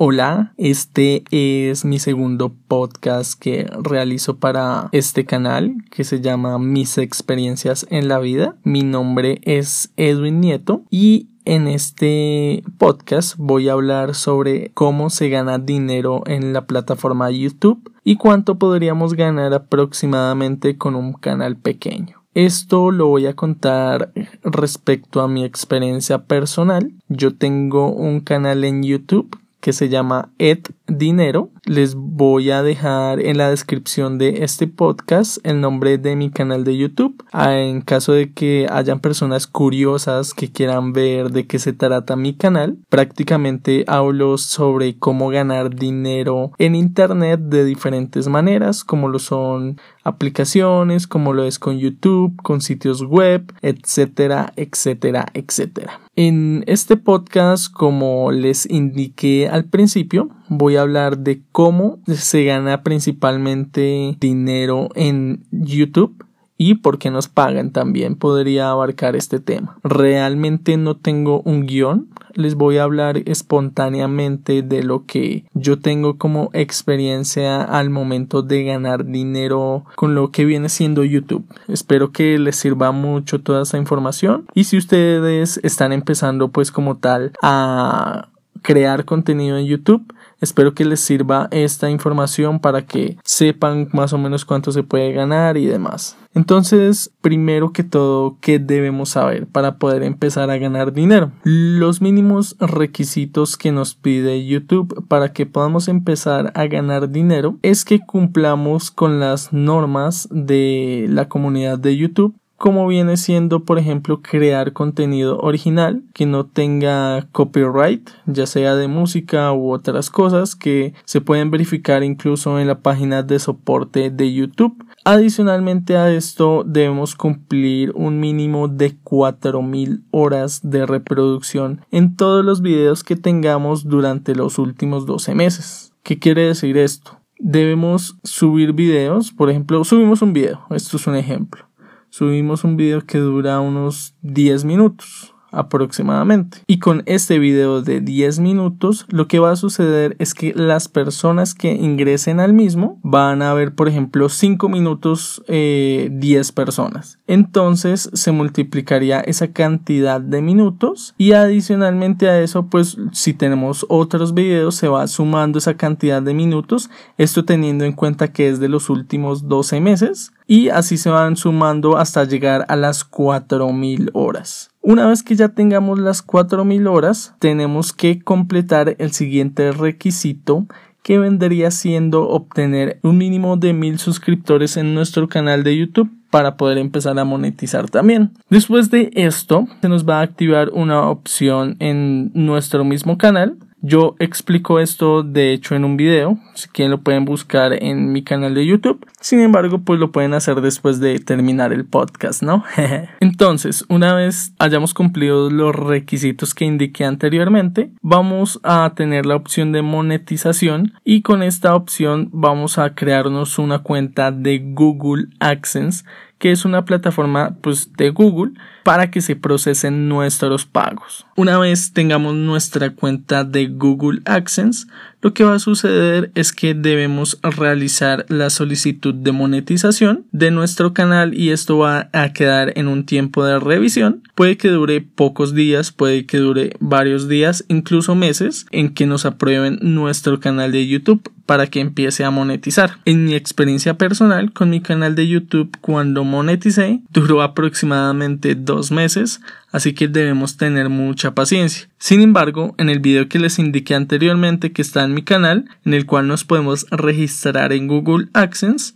Hola, 0.00 0.52
este 0.58 1.24
es 1.32 1.84
mi 1.84 1.98
segundo 1.98 2.54
podcast 2.68 3.36
que 3.36 3.68
realizo 3.82 4.36
para 4.36 4.90
este 4.92 5.24
canal 5.24 5.74
que 5.90 6.04
se 6.04 6.20
llama 6.20 6.56
Mis 6.60 6.98
experiencias 6.98 7.84
en 7.90 8.06
la 8.06 8.20
vida. 8.20 8.54
Mi 8.62 8.82
nombre 8.82 9.40
es 9.42 9.92
Edwin 9.96 10.40
Nieto 10.40 10.84
y 10.88 11.30
en 11.44 11.66
este 11.66 12.62
podcast 12.78 13.34
voy 13.38 13.68
a 13.68 13.72
hablar 13.72 14.14
sobre 14.14 14.70
cómo 14.72 15.10
se 15.10 15.30
gana 15.30 15.58
dinero 15.58 16.22
en 16.26 16.52
la 16.52 16.68
plataforma 16.68 17.32
YouTube 17.32 17.92
y 18.04 18.14
cuánto 18.18 18.56
podríamos 18.56 19.14
ganar 19.14 19.52
aproximadamente 19.52 20.78
con 20.78 20.94
un 20.94 21.14
canal 21.14 21.56
pequeño. 21.56 22.22
Esto 22.34 22.92
lo 22.92 23.08
voy 23.08 23.26
a 23.26 23.34
contar 23.34 24.12
respecto 24.44 25.22
a 25.22 25.26
mi 25.26 25.44
experiencia 25.44 26.22
personal. 26.26 26.92
Yo 27.08 27.34
tengo 27.34 27.90
un 27.90 28.20
canal 28.20 28.62
en 28.62 28.84
YouTube 28.84 29.36
que 29.60 29.72
se 29.72 29.88
llama 29.88 30.30
Ed 30.38 30.60
Dinero. 30.86 31.50
Les 31.64 31.94
voy 31.94 32.50
a 32.50 32.62
dejar 32.62 33.20
en 33.20 33.38
la 33.38 33.50
descripción 33.50 34.18
de 34.18 34.44
este 34.44 34.66
podcast 34.66 35.38
el 35.44 35.60
nombre 35.60 35.98
de 35.98 36.16
mi 36.16 36.30
canal 36.30 36.64
de 36.64 36.76
YouTube. 36.76 37.24
Ah, 37.32 37.56
en 37.56 37.82
caso 37.82 38.12
de 38.12 38.32
que 38.32 38.66
hayan 38.70 39.00
personas 39.00 39.46
curiosas 39.46 40.34
que 40.34 40.50
quieran 40.50 40.92
ver 40.92 41.30
de 41.30 41.46
qué 41.46 41.58
se 41.58 41.72
trata 41.72 42.16
mi 42.16 42.34
canal, 42.34 42.78
prácticamente 42.88 43.84
hablo 43.86 44.38
sobre 44.38 44.98
cómo 44.98 45.28
ganar 45.28 45.74
dinero 45.74 46.52
en 46.58 46.74
Internet 46.74 47.40
de 47.40 47.64
diferentes 47.64 48.28
maneras, 48.28 48.84
como 48.84 49.08
lo 49.08 49.18
son 49.18 49.80
aplicaciones, 50.04 51.06
como 51.06 51.32
lo 51.32 51.44
es 51.44 51.58
con 51.58 51.78
YouTube, 51.78 52.34
con 52.42 52.60
sitios 52.60 53.02
web, 53.02 53.52
etcétera, 53.62 54.52
etcétera, 54.56 55.26
etcétera. 55.34 56.00
En 56.16 56.64
este 56.66 56.96
podcast, 56.96 57.72
como 57.72 58.32
les 58.32 58.68
indiqué 58.70 59.48
al 59.48 59.64
principio, 59.64 60.30
voy 60.48 60.76
a 60.76 60.82
hablar 60.82 61.18
de 61.18 61.42
cómo 61.52 61.98
se 62.06 62.44
gana 62.44 62.82
principalmente 62.82 64.16
dinero 64.20 64.88
en 64.94 65.44
YouTube 65.50 66.27
y 66.58 66.74
por 66.74 66.98
qué 66.98 67.10
nos 67.10 67.28
pagan 67.28 67.70
también 67.70 68.16
podría 68.16 68.70
abarcar 68.70 69.16
este 69.16 69.38
tema. 69.38 69.78
Realmente 69.84 70.76
no 70.76 70.96
tengo 70.96 71.40
un 71.42 71.66
guion, 71.66 72.08
les 72.34 72.56
voy 72.56 72.78
a 72.78 72.82
hablar 72.82 73.22
espontáneamente 73.26 74.62
de 74.62 74.82
lo 74.82 75.06
que 75.06 75.44
yo 75.54 75.78
tengo 75.78 76.18
como 76.18 76.50
experiencia 76.52 77.62
al 77.62 77.90
momento 77.90 78.42
de 78.42 78.64
ganar 78.64 79.06
dinero 79.06 79.84
con 79.94 80.14
lo 80.14 80.32
que 80.32 80.44
viene 80.44 80.68
siendo 80.68 81.04
YouTube. 81.04 81.44
Espero 81.68 82.10
que 82.10 82.38
les 82.38 82.56
sirva 82.56 82.90
mucho 82.90 83.40
toda 83.40 83.62
esa 83.62 83.78
información 83.78 84.44
y 84.52 84.64
si 84.64 84.76
ustedes 84.76 85.60
están 85.62 85.92
empezando 85.92 86.48
pues 86.48 86.72
como 86.72 86.96
tal 86.96 87.32
a 87.40 88.28
crear 88.62 89.04
contenido 89.04 89.56
en 89.56 89.66
YouTube. 89.66 90.12
Espero 90.40 90.74
que 90.74 90.84
les 90.84 91.00
sirva 91.00 91.48
esta 91.50 91.90
información 91.90 92.60
para 92.60 92.86
que 92.86 93.18
sepan 93.24 93.88
más 93.92 94.12
o 94.12 94.18
menos 94.18 94.44
cuánto 94.44 94.70
se 94.70 94.82
puede 94.82 95.12
ganar 95.12 95.56
y 95.56 95.66
demás. 95.66 96.16
Entonces, 96.34 97.10
primero 97.20 97.72
que 97.72 97.82
todo, 97.82 98.36
¿qué 98.40 98.60
debemos 98.60 99.10
saber 99.10 99.46
para 99.48 99.78
poder 99.78 100.04
empezar 100.04 100.50
a 100.50 100.58
ganar 100.58 100.92
dinero? 100.92 101.32
Los 101.42 102.00
mínimos 102.00 102.56
requisitos 102.60 103.56
que 103.56 103.72
nos 103.72 103.96
pide 103.96 104.46
YouTube 104.46 105.04
para 105.08 105.32
que 105.32 105.46
podamos 105.46 105.88
empezar 105.88 106.52
a 106.54 106.66
ganar 106.66 107.10
dinero 107.10 107.56
es 107.62 107.84
que 107.84 108.00
cumplamos 108.00 108.92
con 108.92 109.18
las 109.18 109.52
normas 109.52 110.28
de 110.30 111.06
la 111.08 111.28
comunidad 111.28 111.78
de 111.78 111.96
YouTube 111.96 112.36
como 112.58 112.88
viene 112.88 113.16
siendo, 113.16 113.64
por 113.64 113.78
ejemplo, 113.78 114.20
crear 114.20 114.72
contenido 114.72 115.38
original 115.38 116.02
que 116.12 116.26
no 116.26 116.44
tenga 116.44 117.28
copyright, 117.30 118.10
ya 118.26 118.46
sea 118.46 118.74
de 118.74 118.88
música 118.88 119.52
u 119.52 119.72
otras 119.72 120.10
cosas 120.10 120.56
que 120.56 120.92
se 121.04 121.20
pueden 121.20 121.52
verificar 121.52 122.02
incluso 122.02 122.58
en 122.58 122.66
la 122.66 122.80
página 122.80 123.22
de 123.22 123.38
soporte 123.38 124.10
de 124.10 124.34
YouTube. 124.34 124.84
Adicionalmente 125.04 125.96
a 125.96 126.12
esto 126.12 126.64
debemos 126.66 127.14
cumplir 127.14 127.92
un 127.94 128.18
mínimo 128.18 128.66
de 128.66 128.96
4000 129.04 130.02
horas 130.10 130.60
de 130.68 130.84
reproducción 130.84 131.82
en 131.92 132.16
todos 132.16 132.44
los 132.44 132.60
videos 132.60 133.04
que 133.04 133.14
tengamos 133.14 133.84
durante 133.84 134.34
los 134.34 134.58
últimos 134.58 135.06
12 135.06 135.34
meses. 135.36 135.92
¿Qué 136.02 136.18
quiere 136.18 136.48
decir 136.48 136.76
esto? 136.76 137.20
Debemos 137.38 138.18
subir 138.24 138.72
videos, 138.72 139.30
por 139.30 139.48
ejemplo, 139.48 139.84
subimos 139.84 140.22
un 140.22 140.32
video, 140.32 140.66
esto 140.70 140.96
es 140.96 141.06
un 141.06 141.14
ejemplo 141.14 141.67
subimos 142.10 142.64
un 142.64 142.76
video 142.76 143.04
que 143.04 143.18
dura 143.18 143.60
unos 143.60 144.14
10 144.22 144.64
minutos 144.64 145.34
aproximadamente. 145.50 146.58
Y 146.66 146.78
con 146.78 147.02
este 147.06 147.38
video 147.38 147.82
de 147.82 148.00
10 148.00 148.40
minutos, 148.40 149.06
lo 149.08 149.28
que 149.28 149.38
va 149.38 149.52
a 149.52 149.56
suceder 149.56 150.16
es 150.18 150.34
que 150.34 150.52
las 150.54 150.88
personas 150.88 151.54
que 151.54 151.72
ingresen 151.72 152.40
al 152.40 152.52
mismo 152.52 152.98
van 153.02 153.42
a 153.42 153.54
ver, 153.54 153.74
por 153.74 153.88
ejemplo, 153.88 154.28
5 154.28 154.68
minutos 154.68 155.42
10 155.46 155.48
eh, 155.48 156.52
personas. 156.54 157.18
Entonces 157.26 158.10
se 158.12 158.32
multiplicaría 158.32 159.20
esa 159.20 159.52
cantidad 159.52 160.20
de 160.20 160.42
minutos 160.42 161.14
y 161.18 161.32
adicionalmente 161.32 162.28
a 162.28 162.40
eso, 162.40 162.66
pues 162.66 162.96
si 163.12 163.34
tenemos 163.34 163.86
otros 163.88 164.34
videos, 164.34 164.74
se 164.74 164.88
va 164.88 165.06
sumando 165.06 165.58
esa 165.58 165.76
cantidad 165.76 166.22
de 166.22 166.34
minutos. 166.34 166.90
Esto 167.16 167.44
teniendo 167.44 167.84
en 167.84 167.92
cuenta 167.92 168.32
que 168.32 168.48
es 168.48 168.60
de 168.60 168.68
los 168.68 168.90
últimos 168.90 169.48
12 169.48 169.80
meses 169.80 170.32
y 170.48 170.70
así 170.70 170.96
se 170.96 171.10
van 171.10 171.36
sumando 171.36 171.98
hasta 171.98 172.24
llegar 172.24 172.64
a 172.68 172.74
las 172.74 173.04
4000 173.04 174.10
horas. 174.14 174.70
Una 174.80 175.06
vez 175.06 175.22
que 175.22 175.36
ya 175.36 175.50
tengamos 175.50 175.98
las 175.98 176.22
4000 176.22 176.86
horas, 176.86 177.34
tenemos 177.38 177.92
que 177.92 178.20
completar 178.20 178.96
el 178.98 179.12
siguiente 179.12 179.70
requisito 179.70 180.66
que 181.02 181.18
vendría 181.18 181.70
siendo 181.70 182.28
obtener 182.28 182.98
un 183.02 183.18
mínimo 183.18 183.56
de 183.58 183.74
1000 183.74 183.98
suscriptores 183.98 184.76
en 184.78 184.94
nuestro 184.94 185.28
canal 185.28 185.62
de 185.62 185.76
YouTube 185.76 186.10
para 186.30 186.56
poder 186.56 186.78
empezar 186.78 187.18
a 187.18 187.24
monetizar 187.24 187.88
también. 187.90 188.32
Después 188.48 188.90
de 188.90 189.10
esto, 189.14 189.66
se 189.80 189.88
nos 189.88 190.08
va 190.08 190.20
a 190.20 190.22
activar 190.22 190.70
una 190.70 191.08
opción 191.08 191.76
en 191.78 192.30
nuestro 192.34 192.84
mismo 192.84 193.18
canal 193.18 193.56
yo 193.80 194.16
explico 194.18 194.80
esto 194.80 195.22
de 195.22 195.52
hecho 195.52 195.74
en 195.74 195.84
un 195.84 195.96
video, 195.96 196.38
si 196.54 196.68
quieren 196.68 196.90
lo 196.90 197.00
pueden 197.02 197.24
buscar 197.24 197.72
en 197.72 198.12
mi 198.12 198.22
canal 198.22 198.54
de 198.54 198.66
YouTube. 198.66 199.06
Sin 199.20 199.40
embargo, 199.40 199.80
pues 199.80 200.00
lo 200.00 200.12
pueden 200.12 200.34
hacer 200.34 200.60
después 200.60 201.00
de 201.00 201.18
terminar 201.18 201.72
el 201.72 201.84
podcast, 201.84 202.42
¿no? 202.42 202.64
Entonces, 203.20 203.84
una 203.88 204.14
vez 204.14 204.52
hayamos 204.58 204.94
cumplido 204.94 205.50
los 205.50 205.74
requisitos 205.74 206.54
que 206.54 206.64
indiqué 206.64 207.04
anteriormente, 207.04 207.90
vamos 208.02 208.60
a 208.62 208.92
tener 208.94 209.26
la 209.26 209.36
opción 209.36 209.72
de 209.72 209.82
monetización 209.82 210.94
y 211.04 211.22
con 211.22 211.42
esta 211.42 211.74
opción 211.74 212.30
vamos 212.32 212.78
a 212.78 212.94
crearnos 212.94 213.58
una 213.58 213.80
cuenta 213.80 214.32
de 214.32 214.58
Google 214.58 215.26
AdSense 215.40 216.04
que 216.38 216.52
es 216.52 216.64
una 216.64 216.84
plataforma 216.84 217.56
pues 217.60 217.92
de 217.94 218.10
Google 218.10 218.52
para 218.84 219.10
que 219.10 219.20
se 219.20 219.36
procesen 219.36 220.08
nuestros 220.08 220.64
pagos. 220.64 221.26
Una 221.36 221.58
vez 221.58 221.92
tengamos 221.92 222.34
nuestra 222.34 222.90
cuenta 222.90 223.44
de 223.44 223.66
Google 223.66 224.20
AdSense, 224.24 224.86
lo 225.20 225.34
que 225.34 225.44
va 225.44 225.54
a 225.54 225.58
suceder 225.58 226.30
es 226.34 226.52
que 226.52 226.74
debemos 226.74 227.38
realizar 227.42 228.24
la 228.28 228.50
solicitud 228.50 229.14
de 229.14 229.32
monetización 229.32 230.26
de 230.30 230.52
nuestro 230.52 230.94
canal 230.94 231.34
y 231.34 231.50
esto 231.50 231.78
va 231.78 232.08
a 232.12 232.32
quedar 232.32 232.72
en 232.76 232.86
un 232.86 233.04
tiempo 233.04 233.44
de 233.44 233.58
revisión. 233.58 234.22
Puede 234.36 234.56
que 234.56 234.68
dure 234.68 235.00
pocos 235.00 235.54
días, 235.54 235.90
puede 235.90 236.24
que 236.24 236.38
dure 236.38 236.76
varios 236.78 237.28
días, 237.28 237.64
incluso 237.68 238.14
meses 238.14 238.66
en 238.70 238.94
que 238.94 239.06
nos 239.06 239.26
aprueben 239.26 239.78
nuestro 239.82 240.38
canal 240.38 240.70
de 240.70 240.86
YouTube 240.86 241.28
para 241.48 241.66
que 241.66 241.80
empiece 241.80 242.24
a 242.24 242.30
monetizar. 242.30 242.98
En 243.06 243.24
mi 243.24 243.34
experiencia 243.34 243.96
personal 243.96 244.52
con 244.52 244.68
mi 244.68 244.82
canal 244.82 245.14
de 245.14 245.26
YouTube 245.26 245.74
cuando 245.80 246.22
moneticé 246.22 247.00
duró 247.10 247.40
aproximadamente 247.40 248.54
dos 248.54 248.90
meses 248.90 249.40
así 249.72 249.94
que 249.94 250.08
debemos 250.08 250.58
tener 250.58 250.90
mucha 250.90 251.34
paciencia. 251.34 251.88
Sin 251.96 252.20
embargo, 252.20 252.74
en 252.76 252.90
el 252.90 253.00
video 253.00 253.30
que 253.30 253.38
les 253.38 253.58
indiqué 253.58 253.94
anteriormente 253.94 254.72
que 254.72 254.82
está 254.82 255.04
en 255.04 255.14
mi 255.14 255.22
canal, 255.22 255.64
en 255.86 255.94
el 255.94 256.04
cual 256.04 256.28
nos 256.28 256.44
podemos 256.44 256.86
registrar 256.90 257.72
en 257.72 257.86
Google 257.86 258.28
AdSense, 258.34 258.92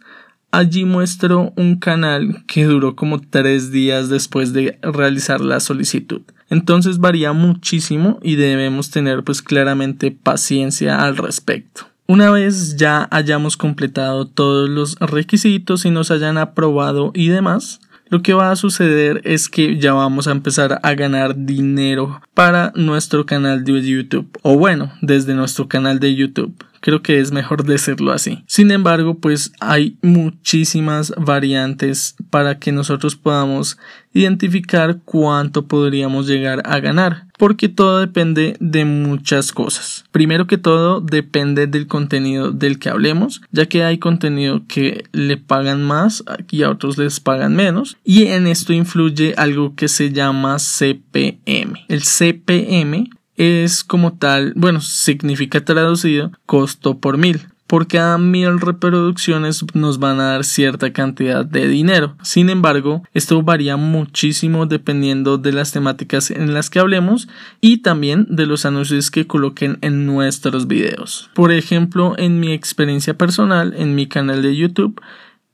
allí 0.50 0.84
muestro 0.84 1.54
un 1.56 1.78
canal 1.78 2.44
que 2.46 2.64
duró 2.64 2.96
como 2.96 3.19
tres 3.19 3.72
días 3.72 4.10
después 4.10 4.52
de 4.52 4.78
realizar 4.82 5.40
la 5.40 5.58
solicitud. 5.58 6.20
Entonces 6.50 6.99
varía 6.99 7.32
muchísimo 7.32 8.19
y 8.22 8.37
debemos 8.37 8.90
tener 8.90 9.25
pues 9.25 9.40
claramente 9.40 10.10
paciencia 10.10 11.02
al 11.02 11.16
respecto. 11.16 11.91
Una 12.06 12.31
vez 12.31 12.76
ya 12.76 13.08
hayamos 13.10 13.56
completado 13.56 14.26
todos 14.26 14.69
los 14.69 14.99
requisitos 14.99 15.84
y 15.84 15.90
nos 15.90 16.10
hayan 16.10 16.37
aprobado 16.37 17.12
y 17.14 17.28
demás, 17.28 17.81
lo 18.08 18.22
que 18.22 18.34
va 18.34 18.50
a 18.50 18.56
suceder 18.56 19.22
es 19.25 19.49
que 19.49 19.78
ya 19.78 19.94
vamos 19.94 20.28
a 20.28 20.32
empezar 20.32 20.81
a 20.82 20.94
ganar 20.94 21.34
dinero 21.34 22.20
para 22.34 22.72
nuestro 22.75 23.25
canal 23.25 23.64
de 23.64 23.81
YouTube. 23.82 24.28
O 24.43 24.58
bueno, 24.58 24.93
desde 25.00 25.34
nuestro 25.34 25.69
canal 25.69 25.99
de 25.99 26.14
YouTube 26.14 26.62
Creo 26.82 27.00
que 27.00 27.20
es 27.20 27.31
mejor 27.31 27.64
decirlo 27.64 28.12
así. 28.12 28.43
Sin 28.49 28.73
embargo, 28.73 29.14
pues 29.19 29.52
hay 29.61 29.96
muchísimas 30.02 31.14
variantes 31.17 32.17
para 32.29 32.58
que 32.58 32.73
nosotros 32.73 33.14
podamos 33.14 33.79
identificar 34.12 34.99
cuánto 35.05 35.67
podríamos 35.67 36.26
llegar 36.26 36.61
a 36.64 36.81
ganar, 36.81 37.29
porque 37.38 37.69
todo 37.69 38.00
depende 38.00 38.56
de 38.58 38.84
muchas 38.84 39.52
cosas. 39.52 40.05
Primero 40.11 40.49
que 40.49 40.58
todo, 40.58 41.00
depende 41.00 41.69
del 41.69 41.87
contenido 41.87 42.50
del 42.50 42.81
que 42.81 42.90
hablemos, 42.90 43.43
ya 43.52 43.67
que 43.67 43.85
hay 43.85 43.99
contenido 43.99 44.62
que 44.67 45.05
le 45.12 45.37
pagan 45.37 45.85
más 45.85 46.25
y 46.50 46.64
a 46.64 46.70
otros 46.70 46.99
les 46.99 47.20
pagan 47.20 47.55
menos, 47.55 47.96
y 48.05 48.26
en 48.26 48.49
esto 48.49 48.73
influye 48.73 49.35
algo 49.37 49.76
que 49.76 49.87
se 49.87 50.11
llama 50.11 50.58
CPM. 50.58 51.85
El 51.88 52.02
CPM 52.02 53.08
es 53.42 53.82
como 53.82 54.12
tal, 54.12 54.52
bueno, 54.54 54.80
significa 54.80 55.64
traducido 55.64 56.30
costo 56.46 56.98
por 56.98 57.18
mil. 57.18 57.48
Por 57.66 57.88
cada 57.88 58.18
mil 58.18 58.60
reproducciones 58.60 59.64
nos 59.74 59.98
van 59.98 60.20
a 60.20 60.32
dar 60.32 60.44
cierta 60.44 60.92
cantidad 60.92 61.44
de 61.44 61.66
dinero. 61.66 62.16
Sin 62.22 62.50
embargo, 62.50 63.02
esto 63.14 63.42
varía 63.42 63.76
muchísimo 63.76 64.66
dependiendo 64.66 65.38
de 65.38 65.52
las 65.52 65.72
temáticas 65.72 66.30
en 66.30 66.54
las 66.54 66.70
que 66.70 66.78
hablemos 66.78 67.28
y 67.60 67.78
también 67.78 68.26
de 68.28 68.46
los 68.46 68.64
anuncios 68.66 69.10
que 69.10 69.26
coloquen 69.26 69.78
en 69.80 70.06
nuestros 70.06 70.68
videos. 70.68 71.30
Por 71.34 71.50
ejemplo, 71.50 72.14
en 72.18 72.38
mi 72.40 72.52
experiencia 72.52 73.14
personal, 73.14 73.74
en 73.76 73.94
mi 73.94 74.06
canal 74.06 74.42
de 74.42 74.54
YouTube, 74.54 75.00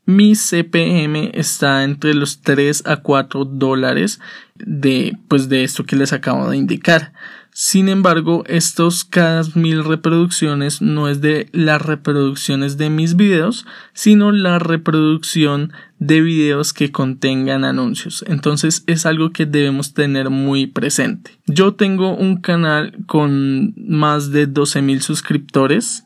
mi 0.09 0.35
CPM 0.35 1.33
está 1.35 1.85
entre 1.85 2.15
los 2.15 2.41
3 2.41 2.85
a 2.87 2.97
4 2.97 3.45
dólares 3.45 4.21
de 4.55 5.19
pues 5.29 5.51
de 5.51 5.65
esto 5.65 5.85
que 5.85 5.97
les 5.97 6.15
acabo 6.15 6.49
de 6.49 6.57
indicar. 6.57 7.13
Sin 7.53 7.91
embargo, 7.91 8.43
estos 8.47 9.05
cada 9.05 9.43
mil 9.55 9.85
reproducciones 9.85 10.81
no 10.81 11.09
es 11.09 11.21
de 11.21 11.51
las 11.53 11.83
reproducciones 11.83 12.79
de 12.79 12.89
mis 12.89 13.17
videos, 13.17 13.67
sino 13.93 14.33
la 14.33 14.59
reproducción 14.59 15.75
de 15.99 16.23
videos 16.23 16.73
que 16.73 16.91
contengan 16.91 17.67
anuncios. 17.67 18.25
Entonces 18.29 18.85
es 18.87 19.05
algo 19.05 19.31
que 19.33 19.45
debemos 19.45 19.93
tener 19.93 20.31
muy 20.31 20.69
presente. 20.69 21.33
Yo 21.47 21.75
tengo 21.75 22.17
un 22.17 22.39
canal 22.39 22.97
con 23.07 23.75
más 23.77 24.31
de 24.31 24.47
12 24.47 24.81
mil 24.81 25.03
suscriptores 25.03 26.05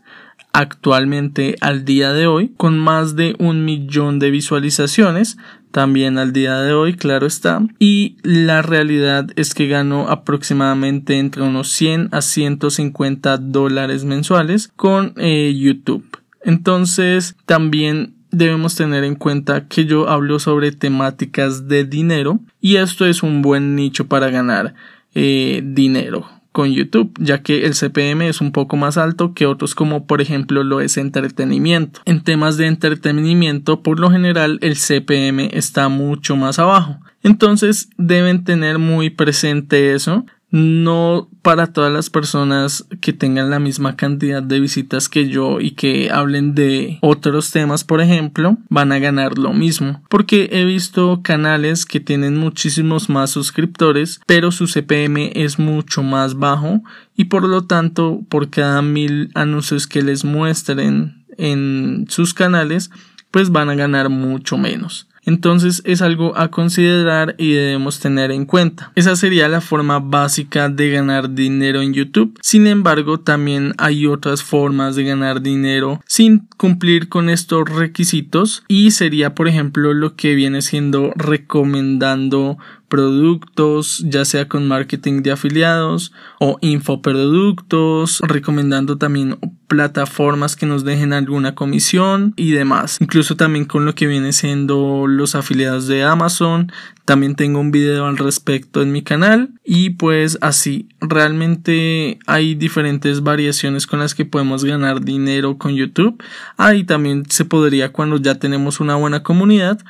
actualmente 0.53 1.57
al 1.61 1.85
día 1.85 2.13
de 2.13 2.27
hoy 2.27 2.53
con 2.57 2.79
más 2.79 3.17
de 3.17 3.35
un 3.39 3.65
millón 3.65 4.19
de 4.19 4.31
visualizaciones 4.31 5.37
también 5.73 6.19
al 6.19 6.33
día 6.33 6.61
de 6.61 6.75
hoy, 6.75 6.95
claro 6.95 7.27
está. 7.27 7.67
Y 7.79 8.19
la 8.23 8.63
realidad 8.63 9.31
es 9.37 9.55
que 9.55 9.67
gano 9.67 10.09
aproximadamente 10.09 11.19
entre 11.19 11.43
unos 11.43 11.71
100 11.73 12.11
a 12.13 12.21
150 12.21 13.39
dólares 13.39 14.05
mensuales 14.05 14.71
con 14.77 15.15
eh, 15.17 15.53
YouTube. 15.59 16.05
Entonces, 16.45 17.37
también 17.47 18.15
debemos 18.31 18.75
tener 18.75 19.03
en 19.05 19.15
cuenta 19.15 19.67
que 19.67 19.87
yo 19.87 20.09
hablo 20.09 20.39
sobre 20.39 20.73
temáticas 20.73 21.69
de 21.69 21.85
dinero 21.85 22.41
y 22.61 22.77
esto 22.77 23.07
es 23.07 23.23
un 23.23 23.43
buen 23.43 23.75
nicho 23.75 24.07
para 24.09 24.31
ganar 24.31 24.75
eh, 25.15 25.63
dinero 25.65 26.42
con 26.53 26.71
YouTube, 26.71 27.13
ya 27.19 27.43
que 27.43 27.65
el 27.65 27.75
CPM 27.75 28.29
es 28.29 28.41
un 28.41 28.53
poco 28.53 28.77
más 28.77 28.99
alto 28.99 29.35
que 29.35 29.47
otros 29.47 29.75
como 29.75 30.07
por 30.07 30.21
ejemplo 30.21 30.63
lo 30.63 30.81
es 30.81 30.97
entretenimiento. 30.97 32.01
En 32.05 32.23
temas 32.23 32.57
de 32.57 32.67
entretenimiento, 32.67 33.83
por 33.83 33.99
lo 33.99 34.11
general 34.11 34.59
el 34.61 34.77
CPM 34.77 35.49
está 35.53 35.89
mucho 35.89 36.37
más 36.37 36.59
abajo. 36.59 36.99
Entonces 37.23 37.89
deben 37.97 38.45
tener 38.45 38.79
muy 38.79 39.11
presente 39.11 39.95
eso 39.95 40.27
no 40.53 41.29
para 41.41 41.73
todas 41.73 41.91
las 41.91 42.11
personas 42.11 42.87
que 43.01 43.13
tengan 43.13 43.51
la 43.51 43.59
misma 43.59 43.97
cantidad 43.97 44.43
de 44.43 44.61
visitas 44.61 45.09
que 45.09 45.29
yo 45.29 45.61
y 45.61 45.73
que 45.73 46.11
hablen 46.11 46.55
de 46.55 46.99
otros 47.01 47.51
temas, 47.51 47.85
por 47.85 48.01
ejemplo, 48.01 48.59
van 48.69 48.93
a 48.93 48.99
ganar 48.99 49.39
lo 49.39 49.53
mismo. 49.55 50.03
Porque 50.09 50.51
he 50.53 50.65
visto 50.65 51.23
canales 51.23 51.87
que 51.87 52.01
tienen 52.01 52.37
muchísimos 52.37 53.09
más 53.09 53.31
suscriptores, 53.31 54.21
pero 54.27 54.53
su 54.53 54.67
CPM 54.67 55.33
es 55.35 55.59
mucho 55.59 56.03
más 56.03 56.35
bajo 56.35 56.83
y 57.17 57.25
por 57.25 57.49
lo 57.49 57.65
tanto, 57.65 58.21
por 58.29 58.51
cada 58.51 58.83
mil 58.83 59.31
anuncios 59.35 59.87
que 59.87 60.03
les 60.03 60.25
muestren 60.25 61.25
en 61.39 62.05
sus 62.09 62.35
canales, 62.35 62.91
pues 63.31 63.51
van 63.51 63.71
a 63.71 63.75
ganar 63.75 64.11
mucho 64.11 64.59
menos. 64.59 65.09
Entonces 65.25 65.83
es 65.85 66.03
algo 66.03 66.37
a 66.37 66.51
considerar 66.51 67.35
y 67.39 67.53
debemos 67.53 68.01
tener 68.01 68.31
en 68.31 68.45
cuenta. 68.45 68.93
Esa 68.95 69.17
sería 69.17 69.49
la 69.49 69.61
forma 69.61 69.99
básica 70.01 70.69
de 70.69 70.91
ganar 70.91 71.35
dinero 71.35 71.81
en 71.81 71.95
YouTube. 71.95 72.39
Sin 72.43 72.67
embargo, 72.67 73.21
también 73.21 73.75
hay 73.79 74.07
otras 74.07 74.43
formas 74.43 74.97
de 74.97 75.05
ganar 75.05 75.43
dinero 75.43 76.01
sin 76.07 76.49
cumplir 76.57 77.09
con 77.09 77.29
estos 77.29 77.69
requisitos 77.69 78.65
y 78.69 78.91
sería 78.91 79.35
por 79.35 79.49
ejemplo 79.49 79.95
lo 79.95 80.17
que 80.17 80.35
viene 80.35 80.63
siendo 80.63 81.13
recomendando 81.17 82.59
productos, 82.93 84.05
ya 84.07 84.27
sea 84.27 84.49
con 84.49 84.69
marketing 84.69 85.23
de 85.23 85.33
afiliados 85.33 86.13
o 86.39 86.59
infoproductos, 86.61 88.21
recomendando 88.21 88.99
también 88.99 89.39
plataformas 89.67 90.57
que 90.57 90.67
nos 90.67 90.85
dejen 90.85 91.15
alguna 91.15 91.55
comisión 91.55 92.35
y 92.37 92.51
demás. 92.51 92.99
Incluso 93.01 93.35
también 93.35 93.65
con 93.65 93.87
lo 93.87 93.95
que 93.95 94.07
viene 94.07 94.35
siendo 94.35 95.07
los 95.07 95.35
afiliados 95.35 95.87
de 95.87 96.03
Amazon. 96.03 96.71
También 97.07 97.35
tengo 97.35 97.61
un 97.61 97.71
video 97.71 98.05
al 98.05 98.19
respecto 98.19 98.83
en 98.83 98.93
mi 98.93 99.01
canal 99.01 99.49
y 99.65 99.91
pues 99.91 100.37
así 100.43 100.87
realmente 101.01 102.19
hay 102.27 102.55
diferentes 102.55 103.23
variaciones 103.23 103.87
con 103.87 104.01
las 104.01 104.15
que 104.15 104.27
podemos 104.27 104.65
ganar 104.65 105.01
dinero 105.01 105.57
con 105.57 105.75
YouTube. 105.75 106.23
Ahí 106.59 106.85
también 106.85 107.25
se 107.31 107.47
podría 107.47 107.91
cuando 107.91 108.19
ya 108.19 108.35
tenemos 108.35 108.81
una 108.81 108.97
buena 108.97 109.23
comunidad 109.23 109.81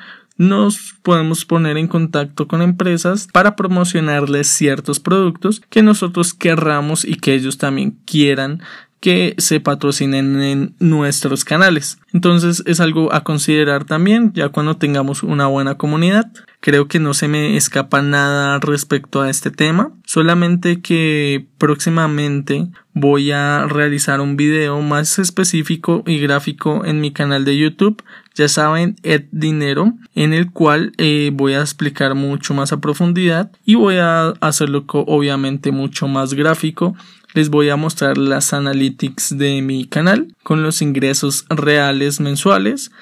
nos 0.42 0.94
podemos 1.02 1.44
poner 1.44 1.76
en 1.76 1.86
contacto 1.86 2.48
con 2.48 2.62
empresas 2.62 3.28
para 3.32 3.56
promocionarles 3.56 4.48
ciertos 4.48 4.98
productos 5.00 5.62
que 5.70 5.82
nosotros 5.82 6.34
querramos 6.34 7.04
y 7.04 7.14
que 7.14 7.34
ellos 7.34 7.58
también 7.58 7.96
quieran 8.04 8.62
que 9.00 9.34
se 9.38 9.58
patrocinen 9.58 10.40
en 10.42 10.74
nuestros 10.78 11.44
canales. 11.44 11.98
Entonces 12.12 12.62
es 12.66 12.80
algo 12.80 13.12
a 13.12 13.24
considerar 13.24 13.84
también 13.84 14.32
ya 14.32 14.48
cuando 14.50 14.76
tengamos 14.76 15.22
una 15.22 15.46
buena 15.46 15.76
comunidad. 15.76 16.30
Creo 16.62 16.86
que 16.86 17.00
no 17.00 17.12
se 17.12 17.26
me 17.26 17.56
escapa 17.56 18.02
nada 18.02 18.60
respecto 18.60 19.20
a 19.20 19.28
este 19.28 19.50
tema, 19.50 19.90
solamente 20.06 20.80
que 20.80 21.44
próximamente 21.58 22.68
voy 22.94 23.32
a 23.32 23.66
realizar 23.66 24.20
un 24.20 24.36
video 24.36 24.80
más 24.80 25.18
específico 25.18 26.04
y 26.06 26.20
gráfico 26.20 26.84
en 26.84 27.00
mi 27.00 27.10
canal 27.10 27.44
de 27.44 27.58
YouTube, 27.58 28.04
ya 28.36 28.46
saben, 28.46 28.94
Ed 29.02 29.24
Dinero, 29.32 29.94
en 30.14 30.34
el 30.34 30.52
cual 30.52 30.92
eh, 30.98 31.32
voy 31.34 31.54
a 31.54 31.62
explicar 31.62 32.14
mucho 32.14 32.54
más 32.54 32.72
a 32.72 32.80
profundidad 32.80 33.50
y 33.64 33.74
voy 33.74 33.96
a 33.96 34.28
hacerlo 34.40 34.84
obviamente 34.86 35.72
mucho 35.72 36.06
más 36.06 36.32
gráfico. 36.32 36.94
Les 37.34 37.48
voy 37.48 37.70
a 37.70 37.76
mostrar 37.76 38.18
las 38.18 38.52
analytics 38.52 39.36
de 39.36 39.62
mi 39.62 39.86
canal 39.86 40.32
con 40.44 40.62
los 40.62 40.80
ingresos 40.80 41.44
reales 41.48 42.20
mensuales 42.20 42.92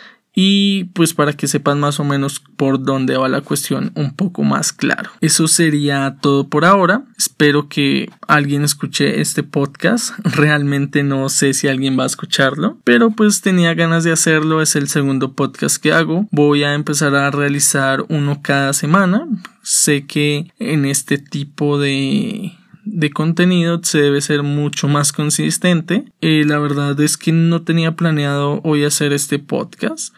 y 0.42 0.84
pues 0.94 1.12
para 1.12 1.34
que 1.34 1.46
sepan 1.46 1.80
más 1.80 2.00
o 2.00 2.04
menos 2.04 2.40
por 2.56 2.82
dónde 2.82 3.18
va 3.18 3.28
la 3.28 3.42
cuestión 3.42 3.92
un 3.94 4.14
poco 4.14 4.42
más 4.42 4.72
claro. 4.72 5.10
Eso 5.20 5.46
sería 5.48 6.16
todo 6.22 6.48
por 6.48 6.64
ahora. 6.64 7.02
Espero 7.18 7.68
que 7.68 8.08
alguien 8.26 8.64
escuche 8.64 9.20
este 9.20 9.42
podcast. 9.42 10.14
Realmente 10.24 11.02
no 11.02 11.28
sé 11.28 11.52
si 11.52 11.68
alguien 11.68 11.98
va 11.98 12.04
a 12.04 12.06
escucharlo, 12.06 12.78
pero 12.84 13.10
pues 13.10 13.42
tenía 13.42 13.74
ganas 13.74 14.02
de 14.02 14.12
hacerlo. 14.12 14.62
Es 14.62 14.76
el 14.76 14.88
segundo 14.88 15.34
podcast 15.34 15.76
que 15.76 15.92
hago. 15.92 16.26
Voy 16.30 16.62
a 16.64 16.72
empezar 16.72 17.14
a 17.16 17.30
realizar 17.30 18.06
uno 18.08 18.40
cada 18.40 18.72
semana. 18.72 19.28
Sé 19.60 20.06
que 20.06 20.50
en 20.58 20.86
este 20.86 21.18
tipo 21.18 21.78
de 21.78 22.54
de 22.92 23.10
contenido 23.10 23.80
se 23.82 24.00
debe 24.00 24.20
ser 24.20 24.42
mucho 24.42 24.88
más 24.88 25.12
consistente. 25.12 26.04
Eh, 26.20 26.44
la 26.46 26.58
verdad 26.58 27.00
es 27.00 27.16
que 27.16 27.32
no 27.32 27.62
tenía 27.62 27.96
planeado 27.96 28.60
hoy 28.64 28.84
hacer 28.84 29.12
este 29.12 29.38
podcast, 29.38 30.14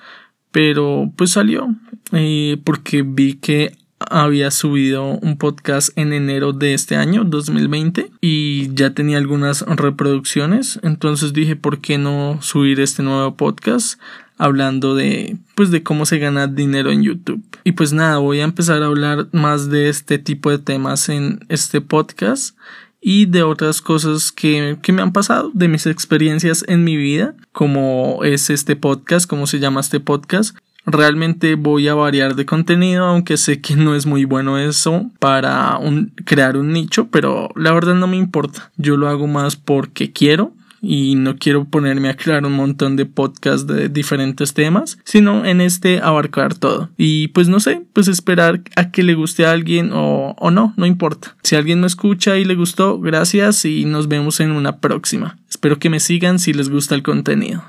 pero 0.51 1.13
pues 1.17 1.31
salió 1.33 1.75
eh, 2.13 2.61
porque 2.65 3.03
vi 3.03 3.35
que 3.35 3.77
había 4.11 4.51
subido 4.51 5.05
un 5.05 5.39
podcast 5.39 5.97
en 5.97 6.13
enero 6.13 6.53
de 6.53 6.75
este 6.75 6.97
año 6.97 7.25
2020 7.25 8.11
y 8.21 8.75
ya 8.75 8.95
tenía 8.95 9.17
algunas 9.17 9.63
reproducciones 9.63 10.81
entonces 10.83 11.33
dije 11.33 11.55
por 11.55 11.81
qué 11.81 11.99
no 11.99 12.39
subir 12.43 12.81
este 12.81 13.05
nuevo 13.05 13.37
podcast 13.37 14.01
hablando 14.39 14.95
de 14.95 15.37
pues 15.55 15.71
de 15.71 15.83
cómo 15.83 16.07
se 16.07 16.19
gana 16.19 16.47
dinero 16.47 16.91
en 16.91 17.03
YouTube. 17.03 17.43
Y 17.65 17.73
pues 17.73 17.93
nada, 17.93 18.19
voy 18.19 18.41
a 18.41 18.45
empezar 18.45 18.83
a 18.83 18.87
hablar 18.87 19.29
más 19.33 19.71
de 19.71 19.89
este 19.89 20.19
tipo 20.19 20.51
de 20.51 20.59
temas 20.59 21.09
en 21.09 21.41
este 21.49 21.81
podcast 21.81 22.57
y 23.01 23.27
de 23.27 23.43
otras 23.43 23.83
cosas 23.83 24.31
que, 24.31 24.79
que, 24.81 24.93
me 24.93 25.03
han 25.03 25.13
pasado, 25.13 25.51
de 25.55 25.67
mis 25.69 25.87
experiencias 25.87 26.65
en 26.69 26.85
mi 26.85 26.97
vida, 26.97 27.35
como 27.51 28.21
es 28.23 28.49
este 28.49 28.77
podcast, 28.77 29.29
como 29.29 29.49
se 29.49 29.59
llama 29.59 29.81
este 29.81 29.99
podcast. 29.99 30.57
Realmente 30.87 31.57
voy 31.57 31.89
a 31.89 31.95
variar 31.95 32.35
de 32.35 32.47
contenido, 32.47 33.05
aunque 33.05 33.37
sé 33.37 33.61
que 33.61 33.77
no 33.77 33.95
es 33.95 34.07
muy 34.07 34.25
bueno 34.25 34.59
eso 34.59 35.11
para 35.19 35.79
un, 35.79 36.13
crear 36.25 36.57
un 36.57 36.73
nicho, 36.73 37.09
pero 37.09 37.51
la 37.57 37.73
verdad 37.73 37.95
no 37.95 38.07
me 38.07 38.17
importa. 38.17 38.71
Yo 38.77 38.97
lo 38.97 39.09
hago 39.09 39.27
más 39.27 39.57
porque 39.57 40.13
quiero 40.13 40.53
y 40.83 41.15
no 41.15 41.37
quiero 41.37 41.65
ponerme 41.65 42.11
a 42.11 42.17
crear 42.17 42.45
un 42.45 42.53
montón 42.53 42.97
de 42.97 43.07
podcasts 43.07 43.67
de 43.67 43.89
diferentes 43.89 44.53
temas, 44.53 44.99
sino 45.05 45.47
en 45.47 45.61
este 45.61 46.01
abarcar 46.01 46.55
todo. 46.55 46.91
Y 46.99 47.29
pues 47.29 47.49
no 47.49 47.61
sé, 47.61 47.83
pues 47.93 48.09
esperar 48.09 48.61
a 48.77 48.91
que 48.91 49.03
le 49.03 49.15
guste 49.15 49.47
a 49.47 49.53
alguien 49.53 49.93
o, 49.93 50.35
o 50.39 50.51
no, 50.51 50.75
no 50.77 50.85
importa. 50.85 51.37
Si 51.43 51.57
alguien 51.57 51.81
me 51.81 51.87
escucha 51.87 52.37
y 52.37 52.45
le 52.45 52.57
gustó, 52.57 52.99
gracias 52.99 53.65
y 53.65 53.85
nos 53.85 54.09
vemos 54.09 54.41
en 54.41 54.51
una 54.51 54.79
próxima. 54.79 55.39
Espero 55.49 55.79
que 55.79 55.91
me 55.91 56.01
sigan 56.01 56.39
si 56.39 56.53
les 56.53 56.69
gusta 56.69 56.95
el 56.95 57.03
contenido. 57.03 57.63